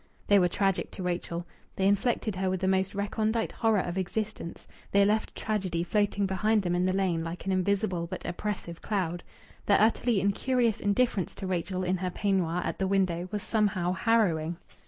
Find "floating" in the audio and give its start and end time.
5.83-6.25